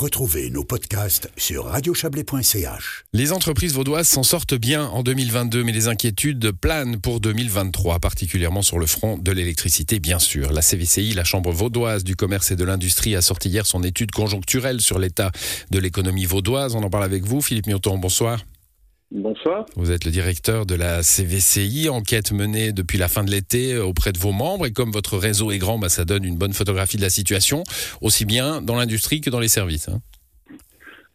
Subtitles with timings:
[0.00, 3.04] Retrouvez nos podcasts sur radiochablais.ch.
[3.12, 8.62] Les entreprises vaudoises s'en sortent bien en 2022, mais les inquiétudes planent pour 2023, particulièrement
[8.62, 10.52] sur le front de l'électricité, bien sûr.
[10.52, 14.10] La CVCI, la Chambre vaudoise du commerce et de l'industrie, a sorti hier son étude
[14.10, 15.32] conjoncturelle sur l'état
[15.70, 16.74] de l'économie vaudoise.
[16.76, 17.98] On en parle avec vous, Philippe Mioton.
[17.98, 18.42] Bonsoir.
[19.12, 19.66] Bonsoir.
[19.74, 24.12] Vous êtes le directeur de la CVCI, enquête menée depuis la fin de l'été auprès
[24.12, 24.66] de vos membres.
[24.66, 27.64] Et comme votre réseau est grand, bah, ça donne une bonne photographie de la situation,
[28.02, 29.88] aussi bien dans l'industrie que dans les services.
[29.88, 29.98] Hein.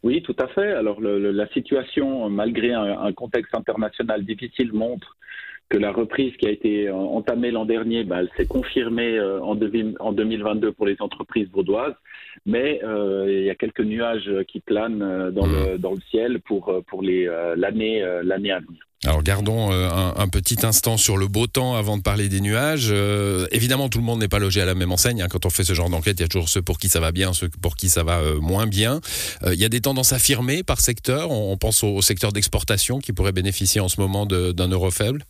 [0.02, 0.72] Oui, tout à fait.
[0.72, 5.16] Alors la situation, malgré un, contexte international difficile, montre
[5.68, 9.40] que la reprise qui a été euh, entamée l'an dernier, bah, elle s'est confirmée euh,
[9.42, 11.94] en, 2022 pour les entreprises vaudoises,
[12.44, 15.78] mais euh, il y a quelques nuages qui planent dans, le, mmh.
[15.78, 18.80] dans le ciel pour, pour l'année l'année à venir.
[19.04, 22.92] Alors gardons un, petit instant sur le beau temps avant de parler des nuages.
[23.52, 25.22] évidemment, tout le monde n'est pas logé à la même enseigne.
[25.22, 25.28] Hein.
[25.30, 27.12] Quand on fait ce genre d'enquête, il y a toujours ceux pour qui ça va
[27.12, 29.00] bien, ceux pour qui ça va moins bien.
[29.46, 31.30] il y a des tendances affirmées par secteur.
[31.30, 35.22] On, pense au secteur d'exportation qui pourrait bénéficier en ce moment d'un euro faible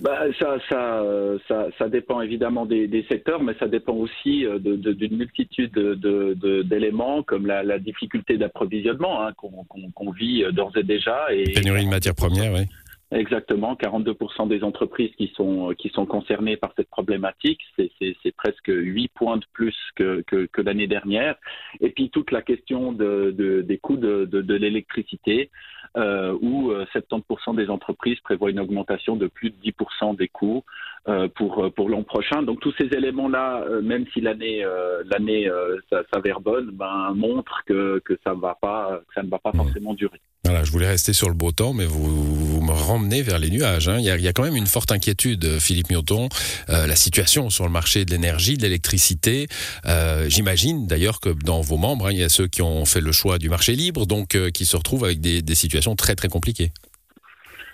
[0.00, 1.02] bah, ça, ça,
[1.48, 5.72] ça, ça, dépend évidemment des, des, secteurs, mais ça dépend aussi euh, d'une multitude
[6.64, 11.26] d'éléments, comme la, la difficulté d'approvisionnement hein, qu'on vit euh, d'ores et déjà.
[11.32, 12.66] Et, Pénurie de matières premières, oui.
[13.12, 19.12] Exactement, 42% des entreprises qui sont, qui sont concernées par cette problématique, c'est presque 8
[19.14, 21.36] points de plus que, que, que l'année dernière.
[21.80, 25.50] Et puis toute la question de, de des coûts de, de, de l'électricité,
[25.96, 30.62] euh, où 70% euh, des entreprises prévoient une augmentation de plus de 10% des coûts
[31.08, 32.42] euh, pour, pour l'an prochain.
[32.42, 35.48] Donc tous ces éléments-là, euh, même si l'année euh, l'année
[36.12, 39.56] s'avère bonne, ben, montrent que, que, ça, va pas, que ça ne va pas mmh.
[39.56, 40.20] forcément durer.
[40.46, 43.88] Voilà, je voulais rester sur le beau temps, mais vous, me ramenez vers les nuages.
[43.88, 43.96] Hein.
[43.98, 46.28] Il, y a, quand même une forte inquiétude, Philippe Mioton,
[46.68, 49.48] euh, la situation sur le marché de l'énergie, de l'électricité.
[49.86, 53.00] Euh, J'imagine d'ailleurs que dans vos membres, hein, il y a ceux qui ont fait
[53.00, 56.28] le choix du marché libre, donc euh, qui se retrouvent avec des, situations très très
[56.28, 56.70] compliquées.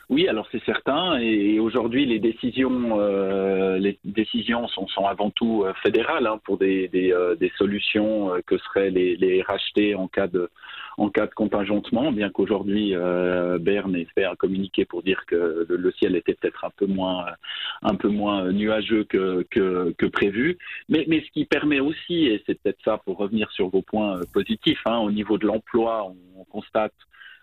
[0.08, 1.18] Oui, alors c'est certain.
[1.18, 6.90] Et aujourd'hui, les décisions, euh, les décisions sont, avant tout euh, fédérales hein, pour des,
[6.94, 10.50] euh, solutions euh, que seraient les, les, racheter en cas de,
[10.98, 12.12] en cas de contingentement.
[12.12, 16.64] Bien qu'aujourd'hui, euh, Berne ait fait un communiqué pour dire que le, ciel était peut-être
[16.64, 17.26] un peu moins,
[17.82, 20.58] un peu moins nuageux que, que, que prévu.
[20.88, 24.20] Mais, mais, ce qui permet aussi, et c'est peut-être ça pour revenir sur vos points
[24.32, 26.94] positifs, hein, au niveau de l'emploi, on, on constate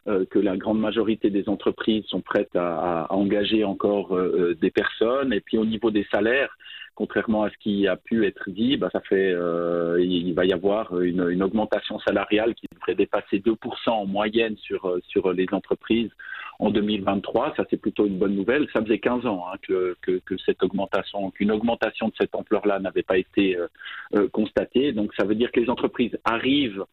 [0.07, 4.55] euh, que la grande majorité des entreprises sont prêtes à, à engager encore euh, euh,
[4.55, 5.33] des personnes.
[5.33, 6.57] Et puis au niveau des salaires,
[6.99, 10.51] contrairement à ce qui a pu être dit, bah, ça fait, euh, il va y
[10.51, 13.55] avoir une, augmentation salariale qui devrait dépasser 2%
[13.87, 16.11] en moyenne sur, sur les entreprises
[16.59, 17.53] en 2023.
[17.55, 18.67] Ça, c'est plutôt une bonne nouvelle.
[18.73, 19.95] Ça faisait 15 ans hein, que,
[20.45, 24.91] cette augmentation, qu'une augmentation de cette ampleur-là n'avait pas été euh, constatée.
[24.91, 26.83] Donc, ça veut dire que les entreprises arrivent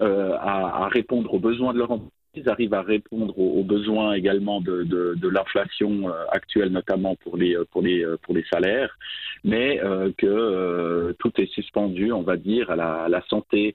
[0.00, 4.60] euh, à, répondre aux besoins de leur entreprise ils arrivent à répondre aux, besoins également
[4.60, 8.44] de, de, de l'inflation euh, actuelle, notamment pour les, euh, pour les, euh, pour les
[8.52, 8.96] salaires,
[9.44, 13.74] mais euh, que euh, tout est suspendu, on va dire, à la, à la santé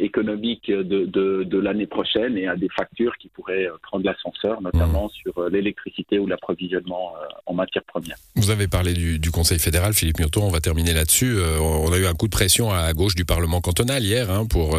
[0.00, 4.60] économique de, de, de l'année prochaine et à des factures qui pourraient euh, prendre l'ascenseur,
[4.60, 5.10] notamment mmh.
[5.10, 7.12] sur euh, l'électricité ou l'approvisionnement
[7.46, 8.16] en matières premières.
[8.36, 11.36] Vous avez parlé du, du Conseil fédéral, Philippe Murton, on va terminer là-dessus.
[11.60, 14.76] on a eu un coup de pression à gauche du Parlement cantonal hier hein, pour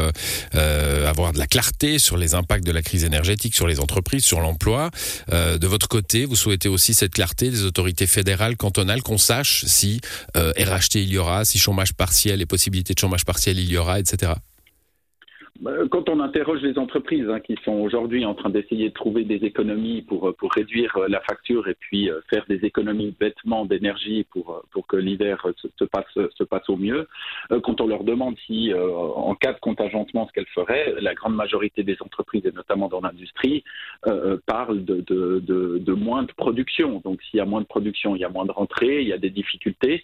[0.56, 4.24] euh, avoir de la clarté sur les impacts de la crise énergétique sur les entreprises,
[4.24, 4.92] sur l'emploi.
[5.32, 9.66] Euh, de votre côté, vous souhaitez aussi cette clarté des autorités fédérales, cantonales, qu'on sache
[9.66, 10.02] si
[10.36, 13.78] euh, RHT il y aura, si chômage partiel et possibilités de chômage partiel il y
[13.78, 14.34] aura, etc.
[15.66, 19.24] Euh, quand on interroge les entreprises hein, qui sont aujourd'hui en train d'essayer de trouver
[19.24, 23.66] des économies pour, euh, pour réduire euh, la facture et puis faire des économies bêtement
[23.66, 27.08] d'énergie pour, pour que l'hiver se, se, passe, se passe au mieux,
[27.64, 31.84] quand on leur demande si, en cas de contingentement, ce qu'elles feraient, la grande majorité
[31.84, 33.64] des entreprises, et notamment dans l'industrie,
[34.46, 35.40] parlent de, de,
[35.80, 37.02] de, moins de production.
[37.04, 39.14] Donc s'il y a moins de production, il y a moins de rentrée, il y
[39.14, 40.04] a des difficultés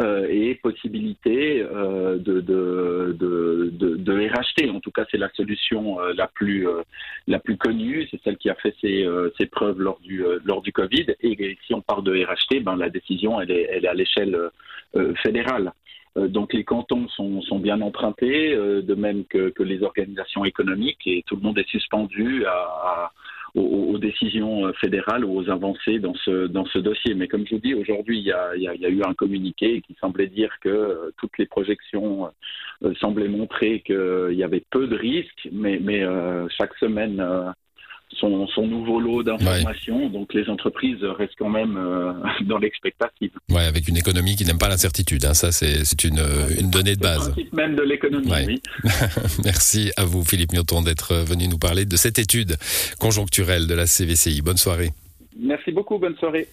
[0.00, 4.70] et possibilité de, de, de, de, de racheter.
[4.70, 6.82] En tout c'est la solution euh, la plus euh,
[7.26, 8.06] la plus connue.
[8.10, 11.06] C'est celle qui a fait ses, euh, preuves lors du lors du Covid.
[11.20, 14.38] Et, si on parle de RHT, ben la décision elle est elle est à l'échelle
[15.22, 15.72] fédérale.
[16.16, 21.24] Donc les cantons sont, sont bien empruntés, de même que, que, les organisations économiques, et
[21.26, 23.10] tout le monde est suspendu à
[23.54, 27.14] aux, décisions fédérales ou aux avancées dans ce, dans ce dossier.
[27.14, 29.94] Mais comme je vous dis, aujourd'hui, il, il, il y a, eu un communiqué qui
[30.00, 32.30] semblait dire que toutes les projections
[32.82, 37.50] euh, semblaient montrer qu'il y avait peu de risques, mais, mais euh, chaque semaine euh,
[38.10, 40.08] son, son nouveau lot d'informations.
[40.08, 42.12] Donc les entreprises restent quand même euh,
[42.46, 43.30] dans l'expectative.
[43.50, 45.24] Ouais, avec une économie qui n'aime pas l'incertitude.
[45.24, 45.34] Hein.
[45.34, 46.20] Ça, c'est c'est une,
[46.58, 47.30] une donnée de le base.
[47.30, 48.44] principe même de l'économie, Ouais.
[48.46, 48.62] oui.
[49.44, 52.56] Merci à vous, Philippe Mioton, d'être venu nous parler de cette étude
[52.98, 54.42] conjoncturelle de la CVCI.
[54.42, 54.90] Bonne soirée.
[55.38, 56.46] Merci beaucoup, bonne soirée.